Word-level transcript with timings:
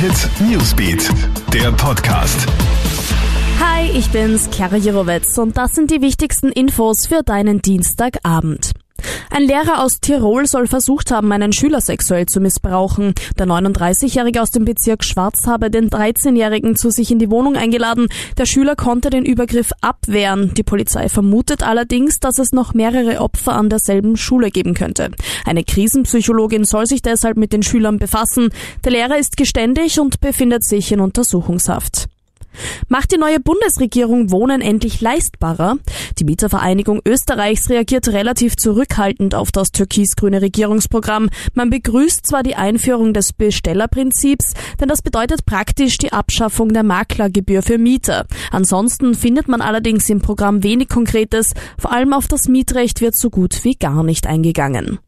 Hit 0.00 0.30
Newsbeat, 0.48 1.10
der 1.52 1.72
Podcast. 1.72 2.46
Hi, 3.58 3.90
ich 3.90 4.08
bin's, 4.10 4.48
Clara 4.48 4.76
Jirovetz 4.76 5.36
und 5.38 5.56
das 5.56 5.72
sind 5.72 5.90
die 5.90 6.00
wichtigsten 6.00 6.52
Infos 6.52 7.08
für 7.08 7.24
deinen 7.24 7.62
Dienstagabend. 7.62 8.77
Ein 9.38 9.44
Lehrer 9.44 9.84
aus 9.84 10.00
Tirol 10.00 10.48
soll 10.48 10.66
versucht 10.66 11.12
haben, 11.12 11.30
einen 11.30 11.52
Schüler 11.52 11.80
sexuell 11.80 12.26
zu 12.26 12.40
missbrauchen. 12.40 13.14
Der 13.38 13.46
39-Jährige 13.46 14.42
aus 14.42 14.50
dem 14.50 14.64
Bezirk 14.64 15.04
Schwarz 15.04 15.46
habe 15.46 15.70
den 15.70 15.90
13-Jährigen 15.90 16.74
zu 16.74 16.90
sich 16.90 17.12
in 17.12 17.20
die 17.20 17.30
Wohnung 17.30 17.54
eingeladen. 17.54 18.08
Der 18.36 18.46
Schüler 18.46 18.74
konnte 18.74 19.10
den 19.10 19.24
Übergriff 19.24 19.70
abwehren. 19.80 20.54
Die 20.54 20.64
Polizei 20.64 21.08
vermutet 21.08 21.62
allerdings, 21.62 22.18
dass 22.18 22.40
es 22.40 22.50
noch 22.50 22.74
mehrere 22.74 23.20
Opfer 23.20 23.52
an 23.52 23.68
derselben 23.70 24.16
Schule 24.16 24.50
geben 24.50 24.74
könnte. 24.74 25.12
Eine 25.44 25.62
Krisenpsychologin 25.62 26.64
soll 26.64 26.86
sich 26.86 27.02
deshalb 27.02 27.36
mit 27.36 27.52
den 27.52 27.62
Schülern 27.62 28.00
befassen. 28.00 28.48
Der 28.84 28.90
Lehrer 28.90 29.18
ist 29.18 29.36
geständig 29.36 30.00
und 30.00 30.20
befindet 30.20 30.64
sich 30.64 30.90
in 30.90 30.98
Untersuchungshaft. 30.98 32.08
Macht 32.88 33.12
die 33.12 33.18
neue 33.18 33.40
Bundesregierung 33.40 34.30
Wohnen 34.30 34.60
endlich 34.60 35.00
leistbarer? 35.00 35.78
Die 36.18 36.24
Mietervereinigung 36.24 37.00
Österreichs 37.06 37.70
reagiert 37.70 38.08
relativ 38.08 38.56
zurückhaltend 38.56 39.34
auf 39.34 39.52
das 39.52 39.72
türkis-grüne 39.72 40.42
Regierungsprogramm. 40.42 41.30
Man 41.54 41.70
begrüßt 41.70 42.26
zwar 42.26 42.42
die 42.42 42.56
Einführung 42.56 43.12
des 43.12 43.32
Bestellerprinzips, 43.32 44.54
denn 44.80 44.88
das 44.88 45.02
bedeutet 45.02 45.46
praktisch 45.46 45.98
die 45.98 46.12
Abschaffung 46.12 46.72
der 46.72 46.82
Maklergebühr 46.82 47.62
für 47.62 47.78
Mieter. 47.78 48.26
Ansonsten 48.50 49.14
findet 49.14 49.48
man 49.48 49.60
allerdings 49.60 50.08
im 50.10 50.20
Programm 50.20 50.62
wenig 50.62 50.88
Konkretes, 50.88 51.54
vor 51.78 51.92
allem 51.92 52.12
auf 52.12 52.28
das 52.28 52.48
Mietrecht 52.48 53.00
wird 53.00 53.16
so 53.16 53.30
gut 53.30 53.64
wie 53.64 53.74
gar 53.74 54.02
nicht 54.02 54.26
eingegangen. 54.26 54.98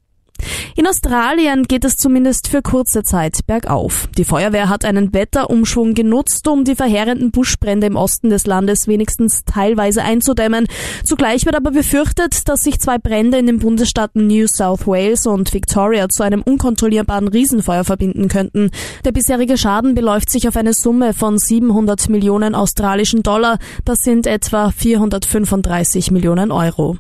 In 0.80 0.86
Australien 0.86 1.64
geht 1.64 1.84
es 1.84 1.96
zumindest 1.96 2.48
für 2.48 2.62
kurze 2.62 3.02
Zeit 3.02 3.46
bergauf. 3.46 4.08
Die 4.16 4.24
Feuerwehr 4.24 4.70
hat 4.70 4.86
einen 4.86 5.12
Wetterumschwung 5.12 5.92
genutzt, 5.92 6.48
um 6.48 6.64
die 6.64 6.74
verheerenden 6.74 7.32
Buschbrände 7.32 7.86
im 7.86 7.96
Osten 7.96 8.30
des 8.30 8.46
Landes 8.46 8.88
wenigstens 8.88 9.44
teilweise 9.44 10.02
einzudämmen. 10.02 10.66
Zugleich 11.04 11.44
wird 11.44 11.54
aber 11.54 11.70
befürchtet, 11.70 12.48
dass 12.48 12.62
sich 12.62 12.80
zwei 12.80 12.96
Brände 12.96 13.36
in 13.36 13.44
den 13.44 13.58
Bundesstaaten 13.58 14.26
New 14.26 14.46
South 14.46 14.86
Wales 14.86 15.26
und 15.26 15.52
Victoria 15.52 16.08
zu 16.08 16.22
einem 16.22 16.40
unkontrollierbaren 16.40 17.28
Riesenfeuer 17.28 17.84
verbinden 17.84 18.28
könnten. 18.28 18.70
Der 19.04 19.12
bisherige 19.12 19.58
Schaden 19.58 19.94
beläuft 19.94 20.30
sich 20.30 20.48
auf 20.48 20.56
eine 20.56 20.72
Summe 20.72 21.12
von 21.12 21.36
700 21.36 22.08
Millionen 22.08 22.54
australischen 22.54 23.22
Dollar. 23.22 23.58
Das 23.84 23.98
sind 23.98 24.26
etwa 24.26 24.70
435 24.70 26.10
Millionen 26.10 26.50
Euro. 26.50 26.96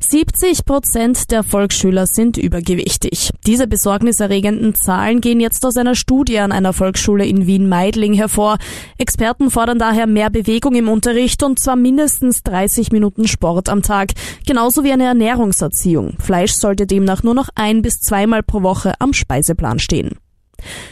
70 0.00 0.64
Prozent 0.64 1.30
der 1.30 1.42
Volksschüler 1.42 2.06
sind 2.06 2.36
übergewichtig. 2.36 3.30
Diese 3.46 3.66
besorgniserregenden 3.66 4.74
Zahlen 4.74 5.20
gehen 5.20 5.40
jetzt 5.40 5.64
aus 5.66 5.76
einer 5.76 5.94
Studie 5.94 6.38
an 6.38 6.52
einer 6.52 6.72
Volksschule 6.72 7.26
in 7.26 7.46
Wien-Meidling 7.46 8.14
hervor. 8.14 8.58
Experten 8.98 9.50
fordern 9.50 9.78
daher 9.78 10.06
mehr 10.06 10.30
Bewegung 10.30 10.74
im 10.74 10.88
Unterricht 10.88 11.42
und 11.42 11.58
zwar 11.58 11.76
mindestens 11.76 12.42
30 12.42 12.92
Minuten 12.92 13.26
Sport 13.26 13.68
am 13.68 13.82
Tag, 13.82 14.12
genauso 14.46 14.84
wie 14.84 14.92
eine 14.92 15.04
Ernährungserziehung. 15.04 16.14
Fleisch 16.18 16.52
sollte 16.52 16.86
demnach 16.86 17.22
nur 17.22 17.34
noch 17.34 17.48
ein 17.54 17.82
bis 17.82 18.00
zweimal 18.00 18.42
pro 18.42 18.62
Woche 18.62 18.94
am 18.98 19.12
Speiseplan 19.12 19.78
stehen. 19.78 20.16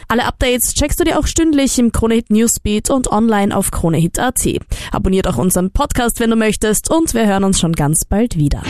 Alle 0.07 0.25
Updates 0.25 0.73
checkst 0.73 0.99
du 0.99 1.03
dir 1.03 1.19
auch 1.19 1.27
stündlich 1.27 1.77
im 1.79 1.91
Kronehit 1.91 2.29
Newsbeat 2.29 2.89
und 2.89 3.11
online 3.11 3.55
auf 3.55 3.71
kronehit.at. 3.71 4.45
Abonniert 4.91 5.27
auch 5.27 5.37
unseren 5.37 5.71
Podcast, 5.71 6.19
wenn 6.19 6.29
du 6.29 6.35
möchtest 6.35 6.89
und 6.91 7.13
wir 7.13 7.25
hören 7.25 7.43
uns 7.43 7.59
schon 7.59 7.73
ganz 7.73 8.05
bald 8.05 8.37
wieder. 8.37 8.61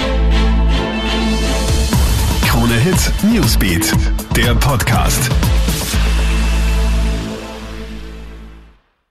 Kronehit 2.45 3.11
Newsbeat, 3.23 3.93
der 4.35 4.55
Podcast. 4.55 5.29